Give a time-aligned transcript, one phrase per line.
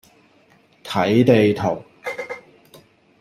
[0.83, 1.83] 睇地圖